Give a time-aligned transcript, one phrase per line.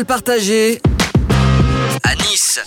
[0.00, 0.80] Parole partagée
[2.04, 2.60] à Nice.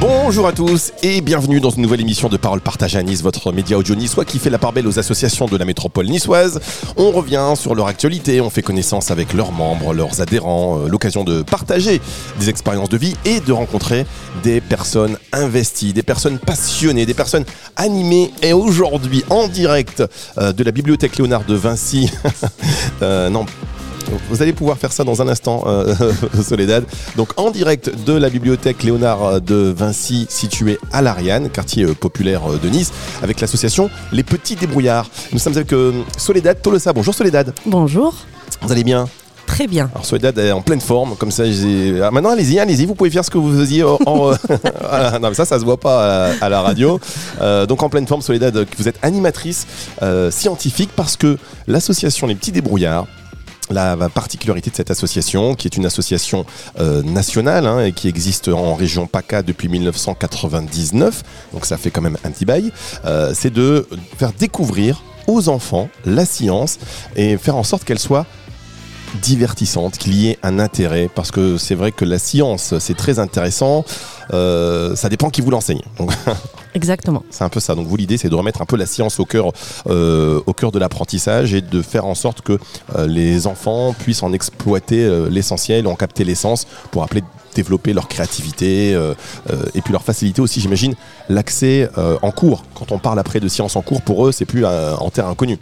[0.00, 3.52] Bonjour à tous et bienvenue dans une nouvelle émission de Parole Partagée à Nice, votre
[3.52, 6.60] média audio niçois qui fait la part belle aux associations de la métropole niçoise.
[6.96, 11.24] On revient sur leur actualité, on fait connaissance avec leurs membres, leurs adhérents, euh, l'occasion
[11.24, 12.00] de partager
[12.38, 14.06] des expériences de vie et de rencontrer
[14.42, 17.44] des personnes investies, des personnes passionnées, des personnes
[17.76, 18.30] animées.
[18.42, 20.02] Et aujourd'hui, en direct
[20.38, 22.10] euh, de la bibliothèque Léonard de Vinci,
[23.02, 23.44] euh, non,
[24.30, 25.94] vous allez pouvoir faire ça dans un instant, euh,
[26.42, 26.84] Soledad.
[27.16, 32.42] Donc en direct de la bibliothèque Léonard de Vinci, située à l'Ariane, quartier euh, populaire
[32.50, 32.92] euh, de Nice,
[33.22, 35.08] avec l'association Les Petits Débrouillards.
[35.32, 36.92] Nous sommes avec euh, Soledad Tolosa.
[36.92, 37.52] Bonjour Soledad.
[37.66, 38.14] Bonjour.
[38.62, 39.08] Vous allez bien?
[39.48, 39.90] Très bien.
[39.94, 41.44] Alors Soledad est en pleine forme, comme ça.
[42.02, 42.84] Ah, maintenant, allez-y, allez-y.
[42.84, 43.82] Vous pouvez faire ce que vous faisiez.
[43.82, 47.00] En, non, mais ça, ça se voit pas à, la radio.
[47.40, 49.66] Euh, donc en pleine forme, Soledad, vous êtes animatrice
[50.02, 53.06] euh, scientifique parce que l'association Les Petits Débrouillards.
[53.70, 56.46] La particularité de cette association, qui est une association
[56.78, 62.00] euh, nationale hein, et qui existe en région PACA depuis 1999, donc ça fait quand
[62.00, 62.72] même un petit bail,
[63.04, 63.86] euh, c'est de
[64.16, 66.78] faire découvrir aux enfants la science
[67.16, 68.26] et faire en sorte qu'elle soit
[69.22, 73.18] divertissante, qu'il y ait un intérêt, parce que c'est vrai que la science, c'est très
[73.18, 73.84] intéressant,
[74.32, 75.82] euh, ça dépend qui vous l'enseigne.
[76.74, 77.22] Exactement.
[77.30, 77.74] c'est un peu ça.
[77.74, 79.52] Donc vous, l'idée, c'est de remettre un peu la science au cœur,
[79.88, 80.40] euh,
[80.72, 82.58] de l'apprentissage et de faire en sorte que
[82.96, 87.22] euh, les enfants puissent en exploiter euh, l'essentiel, en capter l'essence pour appeler
[87.54, 89.14] développer leur créativité euh,
[89.74, 90.94] et puis leur faciliter aussi, j'imagine,
[91.28, 91.88] l'accès
[92.22, 92.62] en cours.
[92.74, 95.58] Quand on parle après de science en cours, pour eux, c'est plus en terre inconnue.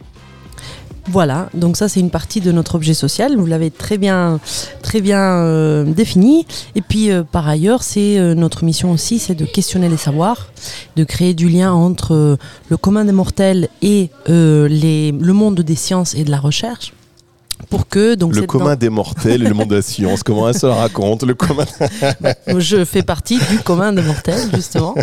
[1.08, 4.40] Voilà, donc ça c'est une partie de notre objet social, vous l'avez très bien,
[4.82, 6.46] très bien euh, défini.
[6.74, 10.48] Et puis euh, par ailleurs, c'est euh, notre mission aussi, c'est de questionner les savoirs,
[10.96, 16.14] de créer du lien entre le commun des mortels et les, le monde des sciences
[16.14, 16.92] et de la recherche,
[17.70, 20.56] pour que donc le commun des mortels et le monde de la science, comment elle
[20.58, 21.64] se la raconte Le commun.
[22.46, 24.94] dans- je fais partie du commun des mortels justement,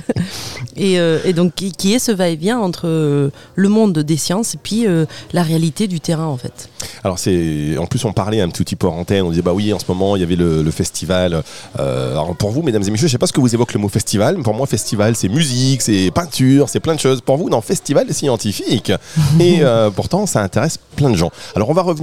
[0.76, 4.54] et, euh, et donc qui, qui est ce va-et-vient entre euh, le monde des sciences
[4.54, 6.68] et puis euh, la réalité du terrain en fait?
[7.04, 9.52] Alors c'est, en plus on parlait un tout petit peu en antenne, on disait bah
[9.52, 11.42] oui en ce moment il y avait le, le festival.
[11.78, 13.80] Euh, alors pour vous mesdames et messieurs, je sais pas ce que vous évoque le
[13.80, 17.20] mot festival, mais pour moi festival c'est musique, c'est peinture, c'est plein de choses.
[17.20, 18.92] Pour vous non festival scientifique
[19.40, 19.60] et
[19.94, 21.30] pourtant ça intéresse plein de gens.
[21.54, 21.95] Alors on va revenir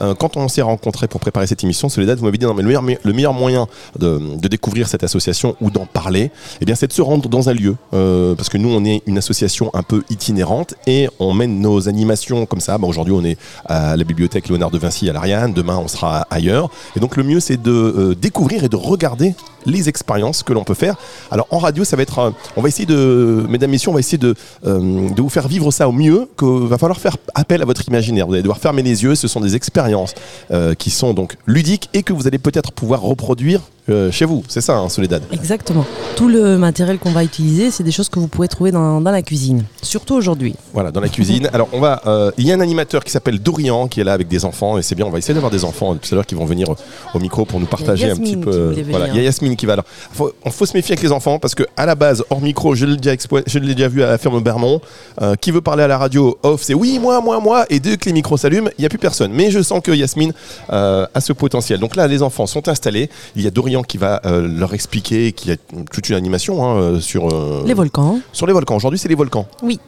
[0.00, 2.62] euh, quand on s'est rencontrés pour préparer cette émission, Soledad vous m'avez dit non mais
[2.62, 3.66] le meilleur, le meilleur moyen
[3.98, 6.30] de, découvrir cette association ou d'en parler,
[6.60, 9.02] eh bien c'est de se rendre dans un lieu euh, parce que nous on est
[9.06, 12.78] une association un peu itinérante et on mène nos animations comme ça.
[12.78, 16.26] Bah, Aujourd'hui on est à la bibliothèque Léonard de Vinci à l'Ariane, demain on sera
[16.30, 16.70] ailleurs.
[16.96, 19.34] Et donc le mieux c'est de euh, découvrir et de regarder
[19.66, 20.96] les expériences que l'on peut faire.
[21.30, 24.18] Alors en radio ça va être, on va essayer de, mesdames messieurs, on va essayer
[24.18, 28.26] de, vous faire vivre ça au mieux, qu'il va falloir faire appel à votre imaginaire.
[28.26, 30.14] Vous allez devoir fermer les yeux, sont des expériences
[30.50, 34.42] euh, qui sont donc ludiques et que vous allez peut-être pouvoir reproduire euh, chez vous.
[34.48, 35.84] C'est ça, hein, Soledad Exactement.
[36.16, 39.10] Tout le matériel qu'on va utiliser, c'est des choses que vous pouvez trouver dans, dans
[39.10, 40.54] la cuisine, surtout aujourd'hui.
[40.72, 41.48] Voilà, dans la cuisine.
[41.52, 42.00] Alors, on va.
[42.06, 44.78] euh, Il y a un animateur qui s'appelle Dorian qui est là avec des enfants
[44.78, 45.06] et c'est bien.
[45.06, 46.68] On va essayer d'avoir des enfants tout à l'heure qui vont venir
[47.14, 48.50] au micro pour nous partager un Yasmine petit peu.
[48.74, 49.14] qui voulait Voilà, venir.
[49.14, 49.76] il y a Yasmine qui va.
[50.12, 52.74] Faut, on faut se méfier avec les enfants parce que à la base, hors micro,
[52.74, 54.80] je l'ai déjà, explo- je l'ai déjà vu à la ferme Bermond.
[55.20, 57.64] euh, qui veut parler à la radio off, c'est oui, moi, moi, moi.
[57.70, 59.32] Et dès que les micros s'allument, il n'y a plus personne.
[59.32, 60.32] Mais je sens que Yasmine
[60.72, 61.80] euh, a ce potentiel.
[61.80, 63.08] Donc là, les enfants sont installés.
[63.36, 65.56] Il y a Dorian qui va euh, leur expliquer, qui a
[65.90, 68.18] toute une animation hein, euh, sur euh, Les volcans.
[68.34, 68.76] sur les volcans.
[68.76, 69.46] Aujourd'hui, c'est les volcans.
[69.62, 69.80] Oui.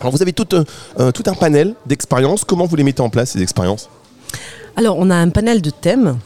[0.00, 0.64] Alors vous avez tout, un-
[0.98, 2.42] euh, tout un panel d'expériences.
[2.42, 3.88] Comment vous les mettez en place, ces expériences?
[4.76, 6.18] Alors, on a un panel de thèmes.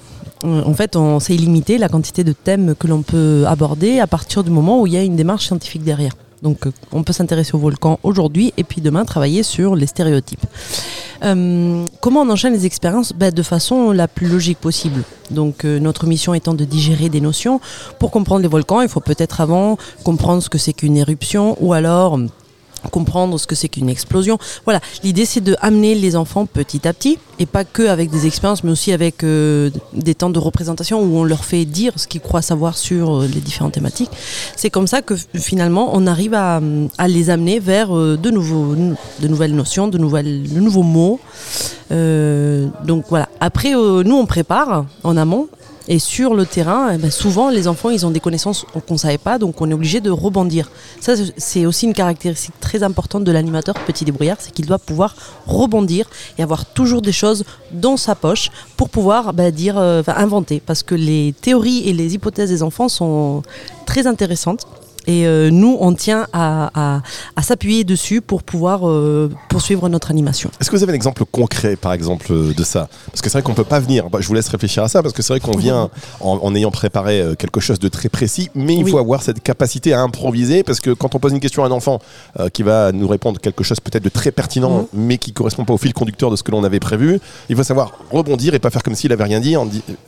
[0.45, 4.43] En fait, on c'est illimité la quantité de thèmes que l'on peut aborder à partir
[4.43, 6.12] du moment où il y a une démarche scientifique derrière.
[6.43, 10.45] Donc, euh, on peut s'intéresser aux volcans aujourd'hui et puis demain travailler sur les stéréotypes.
[11.23, 13.13] Euh, comment on enchaîne les expériences?
[13.13, 15.05] Ben, De façon la plus logique possible.
[15.31, 17.61] Donc, euh, notre mission étant de digérer des notions.
[18.01, 21.73] Pour comprendre les volcans, il faut peut-être avant comprendre ce que c'est qu'une éruption ou
[21.73, 22.19] alors
[22.91, 24.38] comprendre ce que c'est qu'une explosion.
[24.65, 28.26] Voilà, l'idée c'est de amener les enfants petit à petit et pas que avec des
[28.26, 32.06] expériences, mais aussi avec euh, des temps de représentation où on leur fait dire ce
[32.06, 34.11] qu'ils croient savoir sur euh, les différentes thématiques.
[34.56, 36.61] C'est comme ça que finalement on arrive à,
[36.99, 41.20] à les amener vers euh, de, nouveaux, de nouvelles notions, de, nouvelles, de nouveaux mots.
[41.90, 43.28] Donc voilà.
[43.40, 45.49] Après, nous on prépare en amont.
[45.88, 48.99] Et sur le terrain, eh ben, souvent les enfants ils ont des connaissances qu'on ne
[48.99, 50.70] savait pas, donc on est obligé de rebondir.
[51.00, 55.14] Ça c'est aussi une caractéristique très importante de l'animateur petit débrouillard, c'est qu'il doit pouvoir
[55.46, 56.08] rebondir
[56.38, 60.62] et avoir toujours des choses dans sa poche pour pouvoir bah, dire, euh, inventer.
[60.64, 63.43] Parce que les théories et les hypothèses des enfants sont
[63.87, 64.67] très intéressantes.
[65.06, 67.02] Et euh, nous, on tient à, à-
[67.37, 70.50] à s'appuyer dessus pour pouvoir euh, poursuivre notre animation.
[70.60, 72.88] Est-ce que vous avez un exemple concret, par exemple, euh, de ça?
[73.06, 74.10] Parce que c'est vrai qu'on peut pas venir.
[74.10, 75.90] Bah, je vous laisse réfléchir à ça, parce que c'est vrai qu'on vient
[76.20, 78.90] en, en ayant préparé quelque chose de très précis, mais il Oui.
[78.93, 81.70] faut avoir cette capacité à improviser, parce que quand on pose une question à un
[81.72, 81.99] enfant
[82.38, 85.75] euh, qui va nous répondre quelque chose peut-être de très pertinent, mais qui correspond pas
[85.75, 87.19] au fil conducteur de ce que l'on avait prévu,
[87.49, 89.56] il faut savoir rebondir et pas faire comme s'il avait rien dit.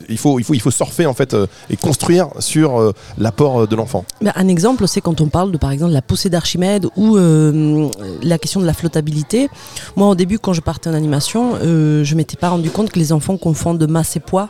[0.09, 1.35] Il faut, il faut, il faut surfer en fait
[1.69, 4.05] et construire sur l'apport de l'enfant.
[4.21, 7.89] Ben, un exemple, c'est quand on parle de, par exemple, la poussée d'Archimède ou euh,
[8.21, 9.49] la question de la flottabilité.
[9.95, 12.99] Moi, au début, quand je partais en animation, euh, je m'étais pas rendu compte que
[12.99, 14.49] les enfants confondent masse et poids.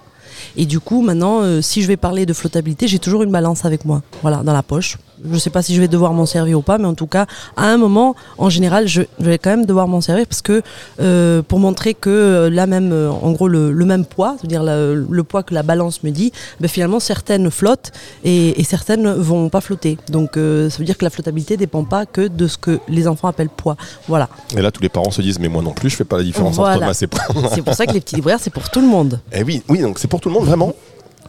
[0.58, 3.66] Et du coup, maintenant, euh, si je vais parler de flottabilité, j'ai toujours une balance
[3.66, 4.98] avec moi, voilà, dans la poche.
[5.24, 7.08] Je ne sais pas si je vais devoir m'en servir ou pas, mais en tout
[7.08, 7.26] cas,
[7.56, 10.62] à un moment, en général, je, je vais quand même devoir m'en servir parce que
[11.00, 14.64] euh, pour montrer que euh, là même, euh, en gros, le, le même poids, c'est-à-dire
[14.64, 17.92] le poids que la balance me dit, ben, finalement, certaines flottent
[18.24, 19.98] et, et certaines vont pas flotter.
[20.10, 23.08] Donc, euh, ça veut dire que la flottabilité dépend pas que de ce que les
[23.08, 23.78] enfants appellent poids.
[24.08, 24.30] Voilà.
[24.56, 26.24] Et là, tous les parents se disent, mais moi non plus, je fais pas la
[26.24, 27.22] différence entre masse et poids.
[27.54, 29.20] C'est pour ça que les petits libraires, c'est pour tout le monde.
[29.32, 30.74] Et oui, oui, donc c'est pour tout le monde vraiment.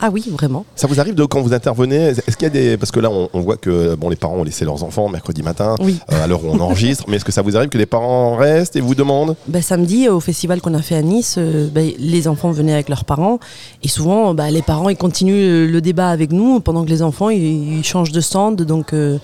[0.00, 0.64] Ah oui, vraiment.
[0.74, 3.10] Ça vous arrive de quand vous intervenez Est-ce qu'il y a des parce que là
[3.10, 5.98] on, on voit que bon les parents ont laissé leurs enfants mercredi matin Oui.
[6.12, 8.36] euh, à l'heure où on enregistre, mais est-ce que ça vous arrive que les parents
[8.36, 9.36] restent et vous demandent?
[9.48, 12.88] Ben, samedi, au festival qu'on a fait à Nice, euh, ben, les enfants venaient avec
[12.90, 13.38] leurs parents.
[13.82, 17.30] Et souvent, ben, les parents ils continuent le débat avec nous pendant que les enfants
[17.30, 18.60] ils, ils changent de stand.
[18.62, 19.18] Donc, euh,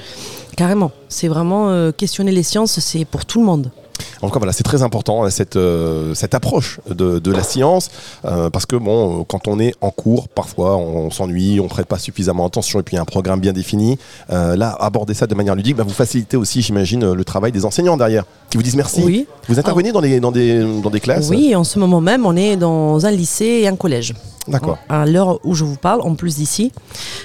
[0.57, 3.71] carrément, c'est vraiment euh, questionner les sciences, c'est pour tout le monde.
[4.21, 7.43] En tout cas, voilà, c'est très important hein, cette, euh, cette approche de, de la
[7.43, 7.91] science,
[8.25, 11.99] euh, parce que bon, quand on est en cours, parfois on, s'ennuie, on prête pas
[11.99, 13.99] suffisamment attention, et puis il y a un programme bien défini.
[14.31, 17.65] Euh, là, aborder ça de manière ludique, bah, vous facilitez aussi, j'imagine, le travail des
[17.65, 19.03] enseignants derrière, qui vous disent merci.
[19.05, 19.27] Oui.
[19.49, 21.29] Vous intervenez dans, des, dans, des, dans des classes?
[21.29, 24.15] Oui, en ce moment même, on est dans un lycée et un collège.
[24.49, 24.79] D'accord.
[24.89, 26.73] À l'heure où je vous parle, en plus d'ici.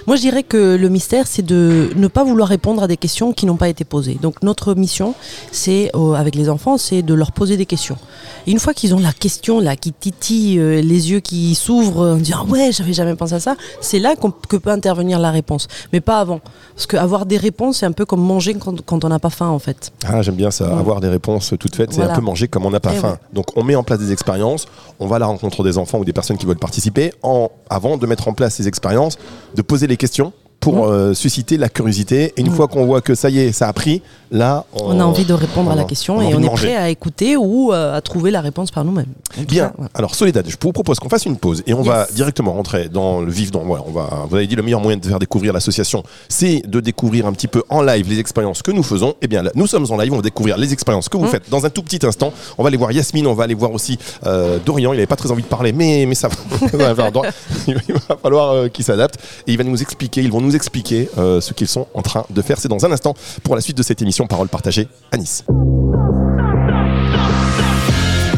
[0.06, 3.34] Moi, je dirais que le mystère, c'est de ne pas vouloir répondre à des questions
[3.34, 4.20] qui n'ont pas été posées.
[4.22, 5.16] Donc, notre mission,
[5.52, 7.98] c'est, euh, avec les enfants, c'est de leur poser des questions.
[8.46, 12.14] Et une fois qu'ils ont la question, là, qui titille, euh, les yeux qui s'ouvrent,
[12.14, 15.32] en disant Ah Ouais, j'avais jamais pensé à ça, c'est là que peut intervenir la
[15.32, 15.68] réponse.
[15.94, 16.42] Mais pas avant.
[16.76, 19.48] Parce qu'avoir des réponses, c'est un peu comme manger quand, quand on n'a pas faim,
[19.48, 19.92] en fait.
[20.06, 20.80] Ah, j'aime bien ça, Ouais.
[20.80, 22.14] avoir des réponses toutes faites, c'est Voilà.
[22.14, 23.12] un peu manger comme on n'a pas Eh faim.
[23.12, 23.18] ouais.
[23.34, 24.66] Donc on met en place des expériences,
[25.00, 27.98] on va à la rencontre des enfants ou des personnes qui veulent participer, en, avant
[27.98, 29.18] de mettre en place ces expériences,
[29.56, 30.34] de poser les questions
[30.72, 32.34] pour euh, susciter la curiosité.
[32.36, 32.56] Et une Mm.
[32.56, 35.34] fois qu'on voit que ça y est, ça a pris, là, On a envie de
[35.34, 38.42] répondre à la question et on est prêt à écouter ou euh, à trouver la
[38.42, 39.06] réponse par nous-mêmes.
[39.48, 39.70] Bien.
[39.70, 39.74] cas.
[39.94, 41.88] Alors Soledad, je vous propose qu'on fasse une pause et on Yes.
[41.88, 43.52] va directement rentrer dans le vif.
[43.52, 44.26] Dans, voilà, on va.
[44.30, 47.48] Vous avez dit le meilleur moyen de faire découvrir l'association, c'est de découvrir un petit
[47.48, 49.14] peu en live les expériences que nous faisons.
[49.22, 51.30] Eh bien, là, nous sommes en live, on va découvrir les expériences que vous Mm.
[51.30, 52.34] faites dans un tout petit instant.
[52.58, 54.92] On va aller voir Yasmine, on va aller voir aussi euh, Dorian.
[54.92, 56.36] Il n'avait pas très envie de parler, mais mais ça va.
[57.68, 59.18] il va falloir euh, qu'il s'adapte
[59.48, 60.22] et il va nous expliquer.
[60.22, 62.60] Ils vont nous expliquer euh, ce qu'ils sont en train de faire.
[62.60, 63.14] C'est dans un instant
[63.44, 65.46] pour la suite de cette émission Parole partagée à Nice.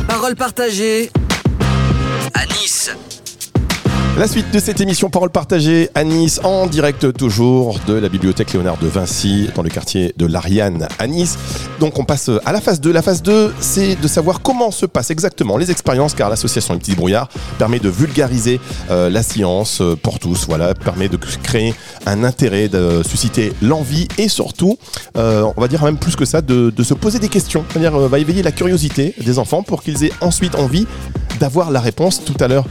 [0.08, 1.10] Parole partagée
[2.34, 2.92] à Nice.
[4.18, 8.52] La suite de cette émission Parole partagée à Nice, en direct toujours de la bibliothèque
[8.52, 11.38] Léonard de Vinci, dans le quartier de l'Ariane à Nice.
[11.80, 12.92] Donc on passe à la phase 2.
[12.92, 16.82] La phase 2, c'est de savoir comment se passent exactement les expériences, car l'association Les
[16.82, 18.60] Petits Brouillards permet de vulgariser
[18.92, 21.74] euh, la science euh, pour tous, voilà, permet de créer
[22.06, 24.78] un intérêt, de susciter l'envie et surtout,
[25.18, 27.64] euh, on va dire même plus que ça, de, de se poser des questions.
[27.70, 30.88] C'est-à-dire, va éveiller la curiosité des enfants pour qu'ils aient ensuite envie
[31.40, 32.22] d'avoir la réponse.
[32.26, 32.66] Tout à l'heure,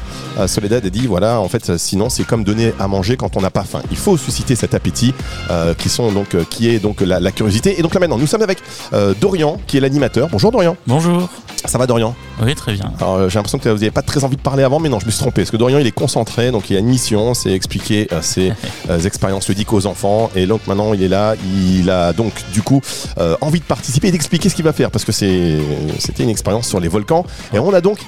[0.46, 3.50] Soledad a dit voilà, en fait, sinon c'est comme donner à manger quand on n'a
[3.50, 3.82] pas faim.
[3.90, 5.14] Il faut susciter cet appétit,
[5.50, 7.78] euh, qui sont donc, euh, qui est donc la, la curiosité.
[7.78, 8.58] Et donc là maintenant, nous sommes avec
[8.92, 10.28] euh, Dorian, qui est l'animateur.
[10.30, 10.76] Bonjour Dorian.
[10.86, 11.28] Bonjour.
[11.64, 12.14] Ça va Dorian?
[12.40, 12.92] Oui, très bien.
[13.00, 15.06] Alors j'ai l'impression que vous n'avez pas très envie de parler avant, mais non, je
[15.06, 15.42] me suis trompé.
[15.42, 18.52] Parce que Dorian, il est concentré, donc il a une mission, c'est expliquer euh, ses
[19.06, 20.30] expériences ludiques aux enfants.
[20.36, 22.80] Et donc maintenant, il est là, il a donc du coup
[23.40, 25.58] envie de participer et d'expliquer ce qu'il va faire, parce que c'est
[25.98, 27.24] c'était une expérience sur les volcans.
[27.52, 27.98] Et on a donc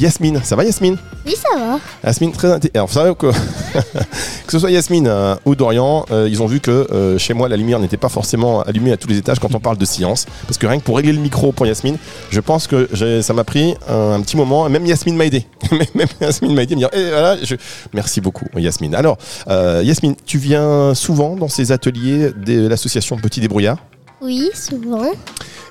[0.00, 0.40] Yasmine.
[0.44, 0.96] Ça va Yasmine?
[1.24, 1.78] Oui, ça va.
[2.04, 3.26] Yasmine, très Alors, que,
[4.46, 7.48] que ce soit Yasmine euh, ou Dorian, euh, ils ont vu que euh, chez moi,
[7.48, 10.26] la lumière n'était pas forcément allumée à tous les étages quand on parle de science.
[10.46, 11.96] Parce que rien que pour régler le micro pour Yasmine,
[12.30, 12.88] je pense que
[13.22, 14.68] ça m'a pris un, petit moment.
[14.68, 15.46] Même Yasmine m'a aidé.
[15.94, 17.56] Même Yasmine m'a aidé me dire Eh, voilà, je-
[17.92, 18.94] Merci beaucoup, Yasmine.
[18.94, 19.16] Alors,
[19.48, 23.78] Yasmine, tu viens souvent dans ces ateliers de l'association Petit Débrouillard.
[24.20, 25.06] Oui, souvent.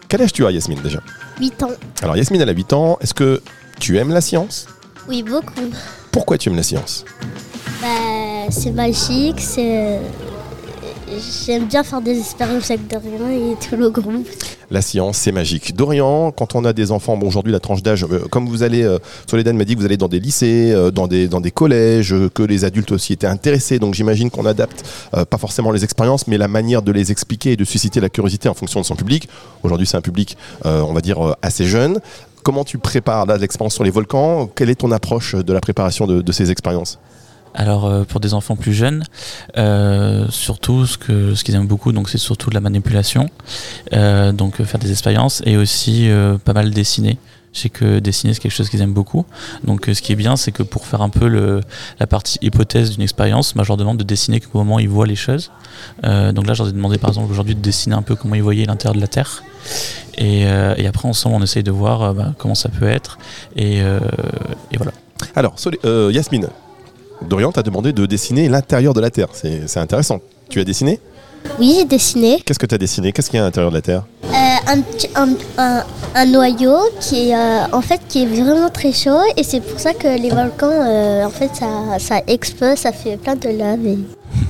[0.08, 1.00] Quel âge tu as, Yasmine, déjà?
[1.39, 1.72] 8 ans.
[2.01, 2.98] Alors, Yasmine, elle a 8 ans.
[3.01, 3.41] Est-ce que
[3.79, 4.67] tu aimes la science?
[5.08, 5.70] Oui, beaucoup.
[6.12, 7.05] Pourquoi tu aimes la science?
[7.82, 7.88] Bah,
[8.50, 10.00] c'est magique, c'est...
[11.46, 14.27] J'aime bien faire des expériences avec Dorian et tout le groupe.
[14.72, 15.75] La science, c'est magique.
[15.75, 18.82] Dorian, quand on a des enfants, bon, aujourd'hui la tranche d'âge, euh, comme vous allez,
[18.82, 18.98] euh,
[19.29, 22.12] Soledad m'a dit que vous allez dans des lycées, euh, dans, des, dans des collèges,
[22.12, 24.84] euh, que les adultes aussi étaient intéressés, donc j'imagine qu'on adapte
[25.29, 28.50] pas forcément les expériences, mais la manière de les expliquer et de susciter la curiosité
[28.50, 29.29] en fonction de son public.
[29.62, 32.00] Aujourd'hui, c'est un public, on va dire, assez jeune.
[32.46, 34.46] Comment tu prépares l'expérience sur les volcans?
[34.46, 37.00] Quelle est ton approche de la préparation de, ces expériences?
[37.56, 39.04] Alors euh, pour des enfants plus jeunes,
[39.58, 43.32] euh, surtout ce que ce qu'ils aiment beaucoup, donc c'est surtout de la manipulation,
[43.94, 46.08] Euh, donc faire des expériences et aussi
[46.44, 47.18] pas mal dessiner.
[47.56, 49.26] Je sais que dessiner c'est quelque chose qu'ils aiment beaucoup.
[49.64, 51.62] Donc euh, ce qui est bien, c'est que pour faire un peu le,
[52.00, 54.90] la partie hypothèse d'une expérience, moi, je leur demande de dessiner au moment où ils
[54.90, 55.52] voient les choses.
[56.04, 58.36] Euh, donc là, je leur ai demandé par exemple aujourd'hui de dessiner un peu comment
[58.36, 59.42] ils voyaient l'intérieur de la Terre.
[60.18, 63.18] Et, euh, et après ensemble, on essaye de voir euh, bah, comment ça peut être.
[63.56, 64.00] Et, euh,
[64.74, 64.92] et voilà.
[65.34, 66.50] Alors, Solé- euh, Yasmine,
[67.22, 69.30] Dorian t'a demandé de dessiner l'intérieur de la Terre.
[69.32, 70.20] C'est c'est intéressant.
[70.50, 71.00] Tu as dessiné?
[71.60, 73.14] Oui, j'ai dessiné Qu'est-ce que tu as dessiné?
[73.14, 74.04] Qu'est-ce qu'il y a à l'intérieur de la Terre?
[74.68, 74.80] Un,
[75.16, 75.84] un,
[76.16, 79.80] un- noyau qui est, euh, en fait, qui est vraiment très chaud et c'est pour
[79.80, 81.68] ça que les volcans, euh, en fait, ça,
[82.00, 83.98] ça explose, ça fait plein de lave.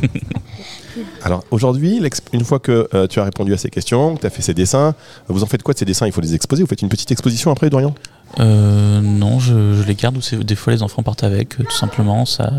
[1.24, 4.30] Alors aujourd'hui, une fois que euh, tu as répondu à ces questions, que tu as
[4.30, 4.96] fait ces dessins,
[5.28, 6.06] vous en faites quoi de ces dessins?
[6.06, 7.94] Il faut les exposer Vous faites une petite exposition après, Dorian?
[8.40, 11.64] Euh, non, je, je les garde ou c'est- des fois les enfants partent avec, euh,
[11.64, 12.26] tout simplement.
[12.26, 12.52] Ça,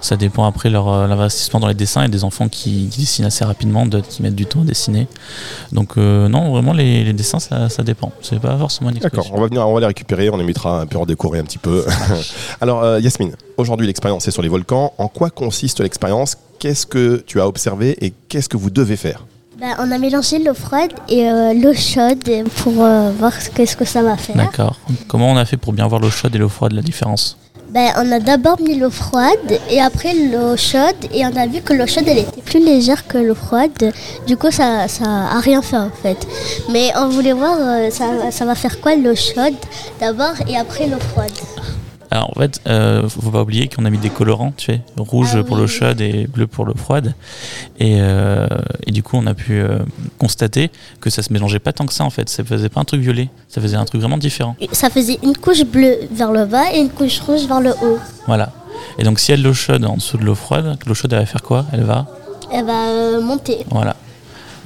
[0.00, 2.00] ça dépend après leur euh, l'investissement dans les dessins.
[2.02, 4.62] Il y a des enfants qui, qui dessinent assez rapidement, d'autres qui mettent du temps
[4.62, 5.06] à dessiner.
[5.72, 8.12] Donc euh, non, vraiment les, les dessins, ça, ça dépend.
[8.20, 10.80] C'est pas forcément une D'accord, on va venir, on va les récupérer, on les mettra
[10.80, 11.84] un peu en décoré un petit peu.
[12.60, 14.92] Alors euh, Yasmine, aujourd'hui l'expérience est sur les volcans.
[14.98, 16.36] En quoi consiste l'expérience?
[16.58, 19.24] Qu'est-ce que tu as observé et qu'est-ce que vous devez faire?
[19.58, 23.76] Ben, on a mélangé l'eau froide et euh, l'eau chaude pour euh, voir ce qu'est-ce
[23.76, 24.36] que ça va faire.
[24.36, 24.80] D'accord.
[25.06, 27.36] Comment on a fait pour bien voir l'eau chaude et l'eau froide, la différence?
[27.70, 31.60] Ben, on a d'abord mis l'eau froide et après l'eau chaude et on a vu
[31.60, 33.92] que l'eau chaude elle était plus légère que l'eau froide.
[34.26, 36.18] Du coup ça ça a rien fait en fait.
[36.70, 39.56] Mais on voulait voir euh, ça, ça va faire quoi l'eau chaude
[40.00, 41.32] d'abord et après l'eau froide?
[42.10, 45.30] Alors en fait, euh, faut pas oublier qu'on a mis des colorants, tu sais, rouge
[45.34, 45.62] Ah pour oui.
[45.62, 47.14] l'eau chaude et bleu pour l'eau froide.
[47.80, 48.46] Et, euh,
[48.86, 49.78] et du coup, on a pu euh,
[50.18, 50.70] constater
[51.00, 52.28] que ça se mélangeait pas tant que ça en fait.
[52.28, 54.54] Ça faisait pas un truc violet, ça faisait un truc vraiment différent.
[54.72, 57.98] Ça faisait une couche bleue vers le bas et une couche rouge vers le haut.
[58.26, 58.52] Voilà.
[58.98, 61.26] Et donc si elle l'eau chaude en dessous de l'eau froide, l'eau chaude elle va
[61.26, 61.66] faire quoi?
[61.72, 62.06] Elle va,
[62.52, 63.96] Elle va euh, monter voilà.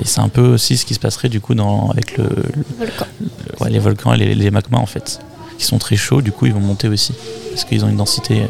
[0.00, 2.30] Et c'est un peu aussi ce qui se passerait du coup dans, avec le, le-
[2.56, 3.06] le volcan.
[3.20, 5.18] le- ouais, les volcans et les, les magmas en fait,
[5.58, 6.22] qui sont très chauds.
[6.22, 7.12] Du coup, ils vont monter aussi
[7.50, 8.46] parce qu'ils ont une densité euh,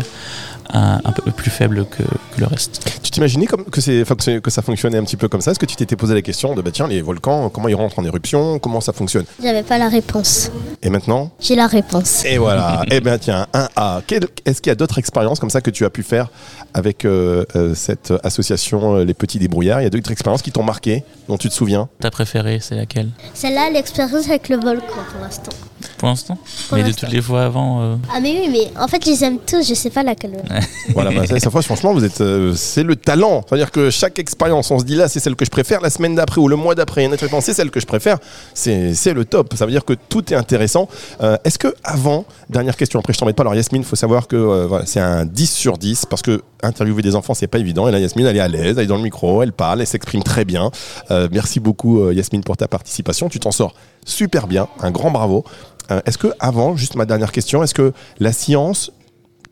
[0.75, 2.85] un, un peu plus faible que, que le reste.
[3.03, 5.53] Tu t'imaginais que, ça fonctionnait un petit peu comme ça?
[5.53, 7.99] Est-ce que tu t'étais posé la question de bah, tiens, les volcans, comment ils rentrent
[7.99, 8.59] en éruption?
[8.59, 9.25] Comment ça fonctionne?
[9.43, 10.51] J'avais pas la réponse.
[10.83, 11.31] Et maintenant?
[11.41, 12.23] J'ai la réponse.
[12.27, 14.03] Et voilà, eh bien tiens, un A.
[14.07, 16.29] Quel- Est-ce qu'il y a d'autres expériences comme ça que tu as pu faire
[16.75, 19.81] avec euh, euh, cette association Les Petits Débrouillards?
[19.81, 21.89] Il y a d'autres expériences qui t'ont marqué, dont tu te souviens?
[22.01, 23.09] Ta préférée, c'est laquelle?
[23.33, 25.53] Celle-là, l'expérience avec le volcan pour l'instant.
[25.97, 26.39] Pour l'instant
[26.73, 27.81] Mais de toutes les fois avant.
[27.83, 30.43] euh, Ah mais oui, mais en fait, je les aime tous, je sais pas laquelle.
[30.95, 33.45] Voilà, bah, ça, ça, franchement, vous êtes, euh, c'est le talent.
[33.49, 35.81] C'est-à-dire que chaque expérience, on se dit là, c'est celle que je préfère.
[35.81, 37.71] La semaine d'après ou le mois d'après, il y a une autre expérience, c'est celle
[37.71, 38.19] que je préfère.
[38.55, 39.55] C'est, c'est le top.
[39.57, 40.89] Ça veut dire que tout est intéressant.
[41.21, 43.43] Euh, est-ce que avant, dernière question, après je t'embête pas.
[43.43, 47.03] Alors Yasmine, faut savoir que euh, voilà, c'est un 10 sur 10 parce que interviewer
[47.03, 47.87] des enfants, c'est pas évident.
[47.89, 49.87] Et là, Yasmine, elle est à l'aise, elle est dans le micro, elle parle, elle
[49.87, 50.71] s'exprime très bien.
[51.11, 53.29] Euh, merci beaucoup, euh, Yasmine, pour ta participation.
[53.29, 54.69] Tu t'en sors super bien.
[54.81, 55.45] Un grand bravo.
[55.91, 58.91] Euh, est-ce que avant, juste ma dernière question, est-ce que la science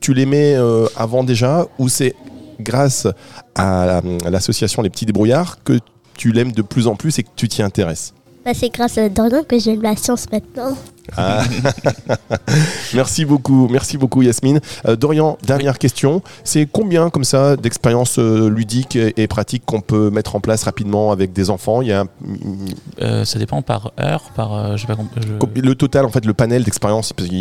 [0.01, 2.15] tu l'aimais euh, avant déjà ou c'est
[2.61, 3.07] grâce
[3.55, 5.79] à, à l'association Les Petits Débrouillards que
[6.17, 8.13] tu l'aimes de plus en plus et que tu t'y intéresses?
[8.45, 10.77] Bah, c'est grâce à Dorian que j'aime la science maintenant.
[11.17, 11.43] Ah.
[12.95, 14.61] Merci beaucoup, merci beaucoup Yasmine.
[14.87, 16.23] Euh, Dorian, dernière question.
[16.45, 20.63] C'est combien comme ça d'expériences euh, ludiques et, et pratiques qu'on peut mettre en place
[20.65, 21.83] rapidement avec des enfants?
[21.83, 22.07] Il y a un-
[23.03, 24.77] euh, ça dépend par heure, par.
[24.77, 27.13] je sais pas com- je- le total, en fait, le panel d'expériences.
[27.13, 27.37] parce qu'il-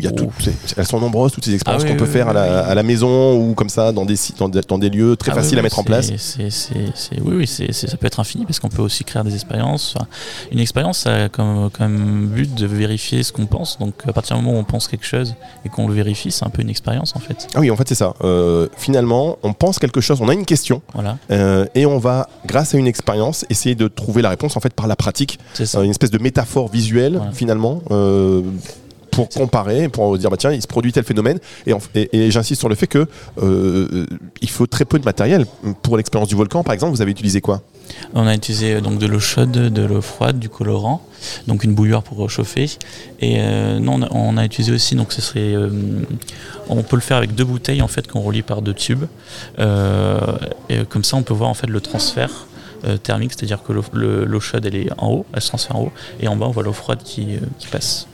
[0.02, 0.30] y a tout,
[0.76, 2.70] elles sont nombreuses toutes ces expériences Ah oui, qu'on peut faire à, la, oui.
[2.70, 5.32] à la maison ou comme ça dans des sites, dans des, dans des lieux très
[5.32, 6.06] Ah faciles à mettre en place.
[6.16, 9.34] c'est- c'est- c'est- oui, oui, ça peut être infini parce qu'on peut aussi créer des
[9.34, 9.94] expériences.
[9.96, 10.06] Enfin,
[10.52, 13.78] une expérience, a comme, comme but de vérifier ce qu'on pense.
[13.78, 16.44] Donc, à partir du moment où on pense quelque chose et qu'on le vérifie, c'est
[16.44, 17.48] un peu une expérience en fait.
[17.54, 18.14] Ah oui, en fait, c'est ça.
[18.22, 22.28] Euh, finalement, on pense quelque chose, on a une question, Voilà, euh, et on va,
[22.46, 25.66] grâce à une expérience, essayer de trouver la réponse en fait par la pratique, c'est
[25.66, 25.78] ça.
[25.78, 27.32] Euh, une espèce de métaphore visuelle Voilà.
[27.32, 27.82] finalement.
[27.90, 28.42] euh,
[29.10, 32.30] pour comparer, pour dire bah tiens, il se produit tel phénomène, et, en- et- et
[32.30, 33.06] j'insiste sur le fait que
[33.42, 34.06] euh,
[34.40, 35.46] il faut très peu de matériel
[35.82, 36.62] pour l'expérience du volcan.
[36.62, 37.60] Par exemple, vous avez utilisé quoi?
[38.14, 41.02] On a utilisé donc de l'eau chaude, de l'eau froide, du colorant,
[41.46, 42.70] donc une bouilloire pour chauffer.
[43.20, 45.70] Et euh, non, on a, on a utilisé aussi, donc ce serait, euh,
[46.68, 49.04] on peut le faire avec deux bouteilles en fait qu'on relie par deux tubes.
[49.58, 50.18] Euh,
[50.68, 52.46] et comme ça, on peut voir en fait le transfert
[53.02, 55.80] thermique, c'est-à-dire que l'eau- le- l'eau chaude elle est en haut, elle se transfère en
[55.82, 58.06] haut, et en bas on voit l'eau froide qui, qui passe.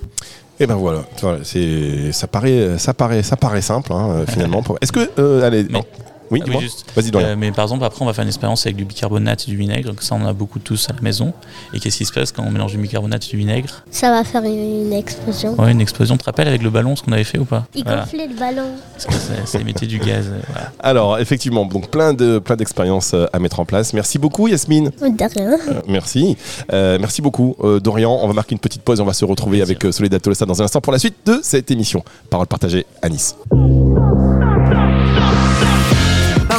[0.58, 4.64] Et ben voilà, Voilà, c'est ça paraît ça paraît ça paraît simple hein, finalement.
[4.80, 5.84] Est-ce que euh, allez Mais-
[6.30, 6.84] oui, juste.
[6.94, 7.28] vas-y Dorian.
[7.28, 9.56] Euh, mais par exemple, après, on va faire une expérience avec du bicarbonate et du
[9.56, 9.88] vinaigre.
[9.90, 11.32] Donc ça, on en a beaucoup tous à la maison.
[11.72, 13.84] Et qu'est-ce qui se passe quand on mélange du bicarbonate et du vinaigre?
[13.90, 15.54] Ça va faire une, explosion.
[15.60, 16.16] Ouais, une explosion.
[16.16, 17.66] Tu te rappelles avec le ballon ce qu'on avait fait ou pas?
[17.74, 18.02] Il Voilà.
[18.02, 18.70] gonflait le ballon.
[18.92, 19.12] Parce que
[19.46, 20.26] ça, émettait du gaz.
[20.28, 20.72] euh, voilà.
[20.80, 23.92] Alors effectivement, donc plein de plein d'expériences euh, à mettre en place.
[23.92, 24.90] Merci beaucoup Yasmine.
[25.00, 25.58] De rien.
[25.68, 26.36] Euh, merci.
[26.72, 28.18] Euh, merci beaucoup euh, Dorian.
[28.22, 29.00] On va marquer une petite pause.
[29.00, 31.40] On va se retrouver avec euh, Soledad Tolosa dans un instant pour la suite de
[31.42, 32.02] cette émission.
[32.30, 33.36] Parole partagée à Nice.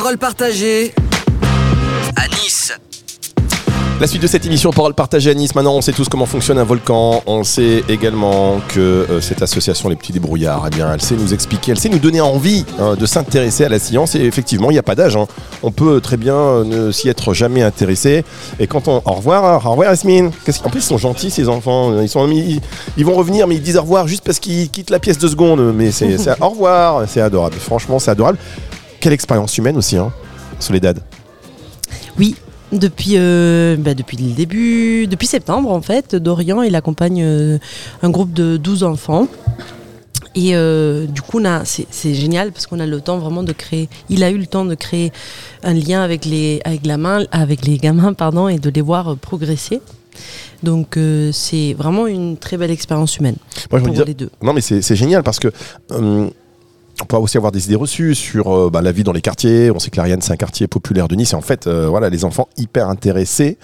[0.07, 0.93] Parole partagée
[2.15, 2.71] à Nice.
[3.99, 5.53] La suite de cette émission Parole partagée à Nice.
[5.53, 7.21] Maintenant, on sait tous comment fonctionne un volcan.
[7.25, 11.33] On sait également que euh, cette association Les Petits Débrouillards, eh bien, elle sait nous
[11.33, 14.15] expliquer, elle sait nous donner envie hein, de s'intéresser à la science.
[14.15, 15.17] Et effectivement, il n'y a pas d'âge.
[15.17, 15.27] hein.
[15.61, 18.23] On peut très bien euh, ne s'y être jamais intéressé.
[18.61, 19.01] Et quand on.
[19.03, 20.31] Au revoir, hein, au revoir, Yasmine.
[20.45, 21.99] Qu'est-ce qu'en plus, ils sont gentils, ces enfants.
[22.01, 22.61] Ils, sont, ils,
[22.95, 25.27] ils vont revenir, mais ils disent au revoir juste parce qu'ils quittent la pièce de
[25.27, 25.73] seconde.
[25.75, 27.03] Mais c'est- au revoir.
[27.09, 27.57] C'est adorable.
[27.59, 28.37] Franchement, c'est adorable.
[28.99, 30.11] Quelle expérience humaine aussi, hein,
[30.59, 30.99] Soledad.
[32.17, 32.35] Oui,
[32.71, 37.57] depuis, euh, bah, depuis le début, depuis septembre en fait, Dorian il accompagne euh,
[38.01, 39.27] un groupe de 12 enfants.
[40.35, 43.89] Et euh, du coup, c'est génial parce qu'on a le temps vraiment de créer.
[44.07, 45.11] Il a eu le temps de créer
[45.63, 49.17] un lien avec les, avec la main, avec les gamins, pardon, et de les voir
[49.17, 49.81] progresser.
[50.61, 53.37] Donc, euh, c'est vraiment une très belle expérience humaine
[53.71, 54.29] Moi, pour les deux.
[54.43, 55.51] Non, mais c'est génial parce que.
[57.01, 59.71] On peut aussi avoir des idées reçues sur euh, bah, la vie dans les quartiers.
[59.71, 61.33] On sait que l'Ariane, c'est un quartier populaire de Nice.
[61.33, 63.57] Et en fait, euh, voilà, les enfants hyper intéressés,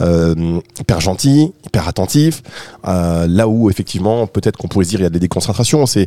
[0.00, 2.42] euh, hyper gentils, hyper attentifs.
[2.84, 5.86] Là où, effectivement, peut-être qu'on pourrait se dire il y a des déconcentrations.
[5.86, 6.06] C'est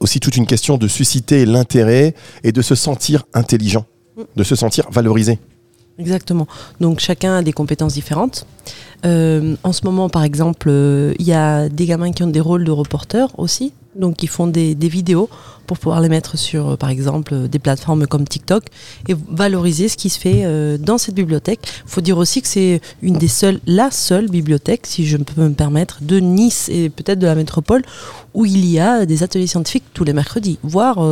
[0.00, 3.84] aussi toute une question de susciter l'intérêt et de se sentir intelligent,
[4.36, 5.38] de se sentir valorisé.
[5.98, 6.46] Exactement.
[6.80, 8.46] Donc chacun a des compétences différentes.
[9.04, 10.70] En ce moment, par exemple,
[11.18, 13.72] il y a des gamins qui ont des rôles de reporters aussi.
[13.98, 15.28] Donc ils font des, vidéos
[15.66, 18.64] pour pouvoir les mettre sur, euh, par exemple, euh, des plateformes comme TikTok
[19.08, 21.60] et valoriser ce qui se fait euh, dans cette bibliothèque.
[21.84, 25.42] Il faut dire aussi que c'est une des seules, la seule bibliothèque, si je peux
[25.42, 27.82] me permettre, de Nice et peut-être de la métropole
[28.32, 31.04] où il y a des ateliers scientifiques tous les mercredis, voire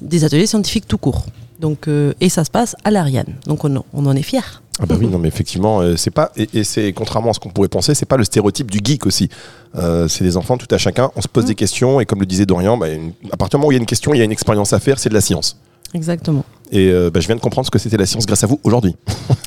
[0.00, 1.24] des ateliers scientifiques tout court.
[1.60, 3.34] Donc, euh, et ça se passe à l'Ariane.
[3.46, 4.40] Donc on, en- on en est fiers.
[4.80, 7.40] Ah bah oui, non mais effectivement, euh, c'est pas et, et c'est contrairement à ce
[7.40, 9.28] qu'on pourrait penser, c'est pas le stéréotype du geek aussi.
[9.74, 11.10] Euh, c'est des enfants tout à chacun.
[11.16, 13.62] On se pose des questions et comme le disait Dorian, bah, une- à partir du
[13.62, 15.08] moment où il y a une question, il y a une expérience à faire, c'est
[15.08, 15.56] de la science.
[15.94, 16.44] Exactement.
[16.70, 18.60] Et euh, bah, je viens de comprendre ce que c'était la science grâce à vous
[18.62, 18.94] aujourd'hui.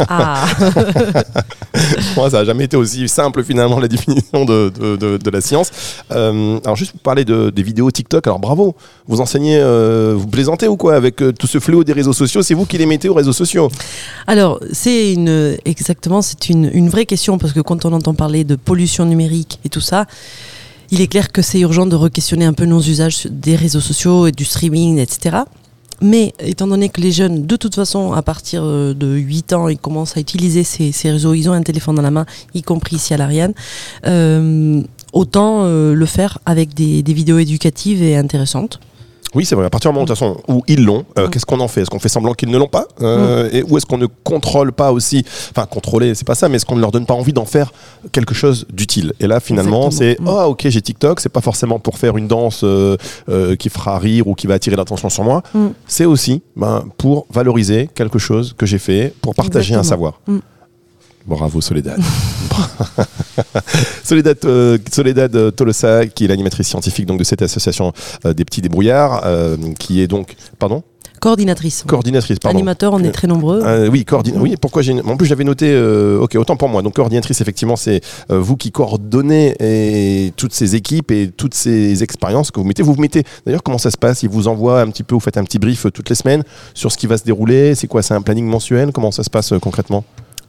[0.09, 0.45] Ah,
[2.15, 5.41] Moi, ça n'a jamais été aussi simple finalement la définition de, de, de- de la
[5.41, 5.69] science.
[6.11, 8.75] Euh, alors juste pour parler de, des vidéos TikTok, alors bravo,
[9.07, 12.41] vous enseignez, euh, vous plaisantez ou quoi avec tout ce fléau des réseaux sociaux?
[12.41, 13.69] C'est vous qui les mettez aux réseaux sociaux?
[14.27, 18.43] Alors c'est une exactement, c'est une, une vraie question parce que quand on entend parler
[18.43, 20.05] de pollution numérique et tout ça,
[20.89, 24.27] il est clair que c'est urgent de re-questionner un peu nos usages des réseaux sociaux
[24.27, 25.37] et du streaming, etc.
[26.01, 29.67] Mais étant donné que les jeunes, de toute façon, à partir euh, de 8 ans,
[29.67, 32.95] ils commencent à utiliser ces, réseaux, ils ont un téléphone dans la main, y compris
[32.95, 33.53] ici à l'Ariane,
[34.07, 34.81] euh,
[35.13, 38.79] autant euh, le faire avec des vidéos éducatives et intéressantes.
[39.33, 39.65] Oui, c'est vrai.
[39.65, 41.29] À partir du moment de toute façon, où ils l'ont, euh, Mm.
[41.29, 41.81] qu'est-ce qu'on en fait?
[41.81, 44.71] Est-ce qu'on fait semblant qu'ils ne l'ont pas Euh, et, Ou est-ce qu'on ne contrôle
[44.73, 47.31] pas aussi Enfin, contrôler, c'est pas ça, mais est-ce qu'on ne leur donne pas envie
[47.33, 47.71] d'en faire
[48.11, 49.13] quelque chose d'utile?
[49.19, 50.17] Et là, finalement, c'est.
[50.27, 52.97] Ah, ok, j'ai TikTok, c'est pas forcément pour faire une danse euh,
[53.57, 55.43] qui fera rire ou qui va attirer l'attention sur moi.
[55.53, 55.67] Mm.
[55.87, 60.19] C'est aussi ben, pour valoriser quelque chose que j'ai fait, pour partager un savoir.
[60.27, 60.37] Mm.
[61.25, 61.99] Bravo Soledad.
[64.03, 67.93] Soledad, euh, Soledad euh, Tolosa, qui est l'animatrice scientifique donc, de cette association
[68.25, 70.83] euh, des petits débrouillards, euh, qui est donc, pardon,
[71.21, 71.83] Coordinatrice.
[71.85, 72.57] coordinatrice, pardon.
[72.57, 73.61] Animateur, on est très nombreux.
[73.63, 74.39] Euh, oui, coordine.
[74.39, 74.99] Oui, pourquoi j'ai.
[75.01, 75.71] En plus, j'avais noté.
[75.71, 76.81] euh, ok, autant pour moi.
[76.81, 82.01] Donc, coordinatrice, effectivement, c'est euh, vous qui coordonnez et, toutes ces équipes et toutes ces
[82.01, 82.81] expériences que vous mettez.
[82.81, 83.23] Vous vous mettez.
[83.45, 84.23] D'ailleurs, comment ça se passe?
[84.23, 85.13] Ils vous envoient un petit peu.
[85.13, 87.75] Vous faites un petit brief toutes les semaines sur ce qui va se dérouler.
[87.75, 88.01] C'est quoi?
[88.01, 88.91] C'est un planning mensuel?
[88.91, 90.03] Comment ça se passe concrètement?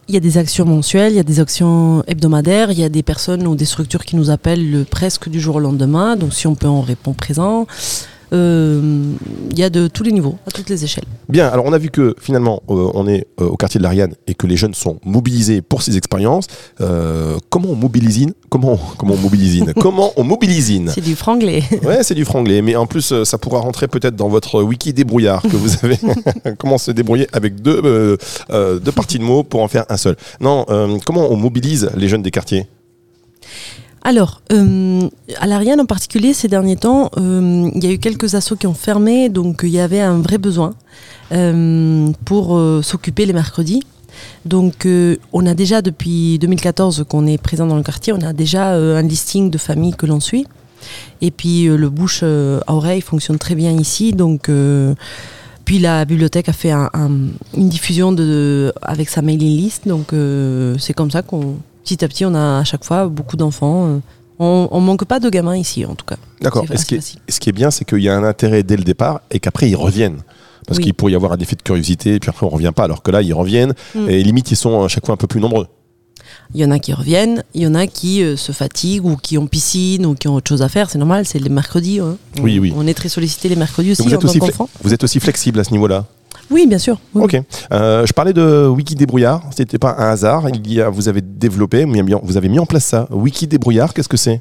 [0.08, 2.88] Il y a des actions mensuelles, il y a des actions hebdomadaires, il y a
[2.88, 6.16] des personnes ou des structures qui nous appellent le- presque du jour au lendemain.
[6.16, 7.66] Donc si on peut, on répond présent.
[8.32, 9.12] Euh,
[9.50, 11.04] il y a de tous les niveaux, à toutes les échelles.
[11.28, 14.14] Bien, alors on a vu que finalement euh, on est euh, au quartier de l'Ariane
[14.26, 16.46] et que les jeunes sont mobilisés pour ces expériences.
[17.50, 21.62] Comment on mobilise Comment comment on mobilise Comment on mobilise C'est du franglais.
[21.82, 25.42] Ouais, c'est du franglais, mais en plus ça pourra rentrer peut-être dans votre wiki débrouillard
[25.42, 25.98] que vous avez.
[26.58, 28.16] comment se débrouiller avec deux euh,
[28.50, 30.16] euh, deux parties de mots pour en faire un seul.
[30.40, 32.66] Non, euh, comment on mobilise les jeunes des quartiers?
[34.04, 38.34] Alors, euh, à l'Ariane en particulier, ces derniers temps, euh, il y a eu quelques
[38.34, 40.74] assos qui ont fermé, donc il y avait un vrai besoin
[41.30, 43.84] euh, pour euh, s'occuper les mercredis.
[44.44, 48.32] Donc euh, on a déjà depuis 2014 qu'on est présent dans le quartier, on a
[48.32, 50.46] déjà euh, un listing de familles que l'on suit.
[51.20, 54.12] Et puis le bouche à oreille fonctionne très bien ici.
[54.12, 54.50] Donc
[55.64, 56.90] puis la bibliothèque a fait un-
[57.56, 59.86] une diffusion de, avec sa mailing list.
[59.86, 61.54] Donc euh, c'est comme ça qu'on
[61.84, 63.86] petit à petit on a à chaque fois beaucoup d'enfants.
[63.88, 63.98] euh.
[64.38, 66.16] On, on manque pas de gamins ici en tout cas.
[66.40, 66.64] D'accord.
[66.74, 68.82] Ce qui, est, ce qui est bien, c'est qu'il y a un intérêt dès le
[68.82, 70.22] départ et qu'après ils reviennent.
[70.66, 70.84] Parce Oui.
[70.84, 72.84] qu'il pourrait y avoir un effet de curiosité et puis après on revient pas.
[72.84, 74.08] Alors que là, ils reviennent Mm.
[74.08, 75.66] et limite ils sont à chaque fois un peu plus nombreux.
[76.54, 79.16] Il y en a qui reviennent, il y en a qui euh, se fatiguent ou
[79.16, 80.88] qui ont piscine ou qui ont autre chose à faire.
[80.90, 82.00] C'est normal, c'est les mercredis.
[82.00, 82.16] hein.
[82.40, 82.72] Oui, oui.
[82.76, 85.20] On est très sollicité les mercredis aussi vous, en êtes aussi tant vous êtes aussi
[85.20, 86.06] flexible à ce niveau-là?
[86.52, 87.00] Oui, bien sûr.
[87.14, 87.40] Oui, Ok.
[87.72, 89.42] Euh, je parlais de Wiki débrouillard.
[89.56, 90.48] C'était pas un hasard.
[90.50, 91.84] Il y a, vous avez développé,
[92.22, 93.08] vous avez mis en place ça.
[93.10, 93.94] Wiki débrouillard.
[93.94, 94.38] Qu'est-ce que c'est?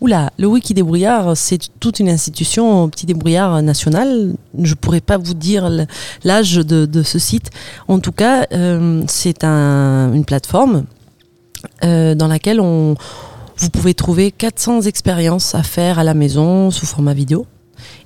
[0.00, 4.34] Oula, le Wiki débrouillard, c'est toute une institution, petit débrouillard national.
[4.62, 5.68] Je pourrais pas vous dire
[6.22, 7.50] l'âge de, de ce site.
[7.88, 10.84] En tout cas, euh, c'est un- une plateforme
[11.82, 12.94] euh, dans laquelle on,
[13.56, 17.46] vous pouvez trouver 400 expériences à faire à la maison sous format vidéo.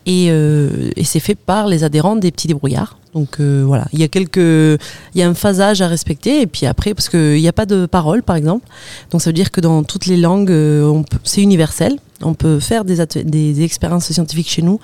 [0.06, 2.98] Et, euh, et c'est fait par les adhérents des petits débrouillards.
[3.14, 6.46] Donc euh, voilà, il y a quelques, il y a un phasage à respecter et
[6.46, 8.66] puis après parce qu'il n'y a pas de parole par exemple,
[9.10, 11.98] donc ça veut dire que dans toutes les langues, euh, c'est universel.
[12.22, 14.80] On peut faire des, des expériences scientifiques chez nous,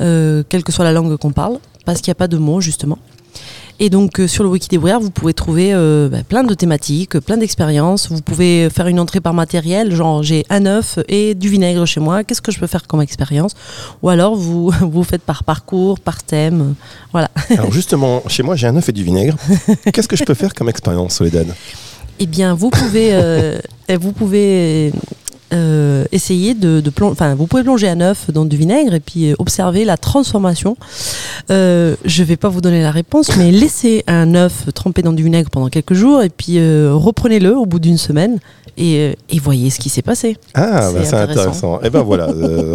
[0.00, 2.60] euh, quelle que soit la langue qu'on parle, parce qu'il n'y a pas de mots
[2.60, 2.98] justement.
[3.80, 7.18] Et donc euh, sur le wiki débrouillard, vous pouvez trouver euh, bah, plein de thématiques,
[7.18, 8.08] plein d'expériences.
[8.08, 12.00] Vous pouvez faire une entrée par matériel, genre j'ai un œuf et du vinaigre chez
[12.00, 12.22] moi.
[12.22, 13.54] Qu'est-ce que je peux faire comme expérience?
[14.02, 16.74] Ou alors vous vous faites par parcours, par thème.
[17.12, 17.30] Voilà.
[17.50, 19.36] Alors justement, chez moi, j'ai un œuf et du vinaigre.
[19.92, 21.48] Qu'est-ce que je peux faire comme expérience, Soledad?
[22.20, 23.58] Eh bien, vous pouvez, euh,
[24.00, 24.92] vous pouvez
[25.52, 29.00] euh, essayer de, de plon- enfin, vous pouvez plonger un œuf dans du vinaigre et
[29.00, 30.76] puis euh, observer la transformation.
[31.50, 35.22] Euh, je vais pas vous donner la réponse, mais laissez un œuf trempé dans du
[35.22, 38.38] vinaigre pendant quelques jours et puis euh, reprenez-le au bout d'une semaine
[38.76, 40.36] et, euh, et voyez ce qui s'est passé.
[40.54, 41.40] Ah, C'est bah, c'est intéressant.
[41.40, 41.80] intéressant.
[41.84, 42.28] Eh ben voilà,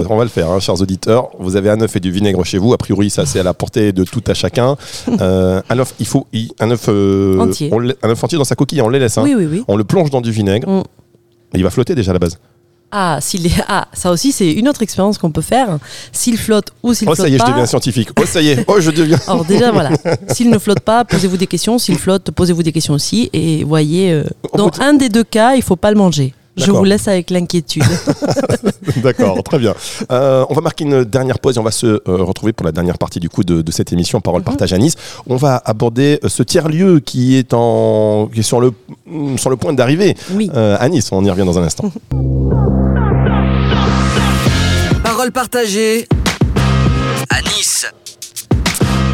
[0.10, 1.30] on va le faire, hein, chers auditeurs.
[1.40, 2.74] Vous avez un œuf et du vinaigre chez vous.
[2.74, 4.78] A priori, ça c'est à la portée de tout à chacun.
[5.20, 6.28] Un œuf, il faut
[6.60, 7.70] un œuf Entier.
[7.72, 9.18] on un œuf entier dans sa coquille, on le laisse.
[9.18, 9.24] hein.
[9.24, 9.64] Oui, oui, oui.
[9.68, 10.68] On le plonge dans du vinaigre.
[10.70, 10.84] Mm.
[11.56, 12.38] Il va flotter déjà à la base.
[12.92, 13.52] Ah, s'il est...
[13.68, 15.78] ah, ça aussi, c'est une autre expérience qu'on peut faire.
[16.12, 17.50] S'il flotte ou s'il Oh, flotte ça y est, je pas.
[17.52, 18.10] deviens scientifique.
[18.20, 19.20] Oh, ça y est, oh, je deviens.
[19.28, 19.92] Alors déjà, voilà.
[20.30, 21.78] S'il ne flotte pas, posez-vous des questions.
[21.78, 23.30] S'il flotte, posez-vous des questions aussi.
[23.32, 24.24] Et voyez, euh,
[24.56, 26.34] dans un des deux cas, il faut pas le manger.
[26.66, 27.84] Je vous laisse avec l'inquiétude.
[29.04, 29.74] D'accord, très bien.
[30.12, 32.72] Euh, on va marquer une dernière pause et on va se euh, retrouver pour la
[32.72, 34.46] dernière partie du coup de, de cette émission Parole Mhm.
[34.46, 34.96] Partage à Nice.
[35.28, 38.72] On va aborder euh, ce tiers-lieu qui est en qui est sur le
[39.38, 40.50] sur le point d'arriver Oui.
[40.56, 41.10] euh, à Nice.
[41.12, 41.92] On y revient dans un instant.
[45.04, 46.08] Parole partagée
[47.30, 47.86] à Nice.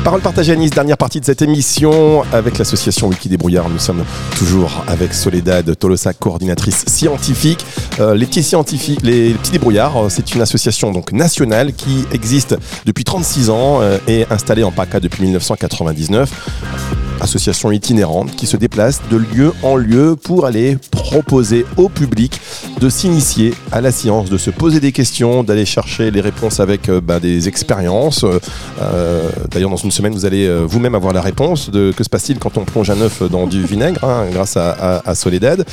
[0.05, 3.69] Parole partagée à Nice, dernière partie de cette émission avec l'association Wiki Débrouillard.
[3.69, 4.05] Nous sommes
[4.37, 7.65] toujours avec Soledad Tolosa, coordinatrice scientifique.
[7.99, 13.03] Euh, les petits les petits débrouillards, euh, c'est une association donc nationale qui existe depuis
[13.03, 16.94] 36 ans euh, et installée en PACA depuis 1999.
[17.21, 22.39] Association itinérante qui se déplace de lieu en lieu pour aller proposer au public
[22.79, 26.89] de s'initier à la science, de se poser des questions, d'aller chercher les réponses avec
[26.89, 28.23] euh, bah, des expériences.
[28.23, 32.09] Euh, D'ailleurs, dans une semaine, vous allez euh, vous-même avoir la réponse de que se
[32.09, 35.65] passe-t-il quand on plonge un œuf dans du vinaigre, hein, grâce à, Soledad.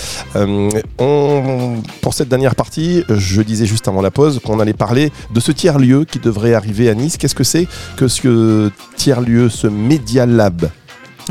[2.01, 5.53] Pour cette dernière partie, je disais juste avant la pause qu'on allait parler de ce
[5.53, 7.17] tiers-lieu qui devrait arriver à Nice.
[7.17, 10.71] Qu'est-ce que c'est que ce tiers-lieu, ce Media Lab?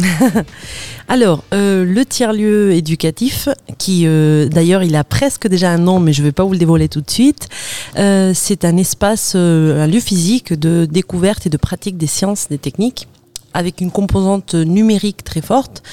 [1.07, 6.13] Alors, euh, le tiers-lieu éducatif, qui euh, d'ailleurs il a presque déjà un nom, mais
[6.13, 7.49] je ne vais pas vous le dévoiler tout de suite,
[7.97, 12.57] euh, c'est un espace, un lieu physique de découverte et de pratique des sciences, des
[12.57, 13.07] techniques
[13.53, 15.83] avec une composante numérique très forte.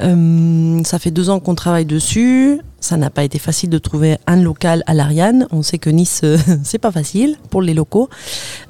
[0.00, 2.60] Ça fait deux ans qu'on travaille dessus.
[2.84, 5.46] Ça n'a pas été facile de trouver un local à l'Ariane.
[5.52, 8.10] On sait que Nice, euh, c'est pas facile pour les locaux.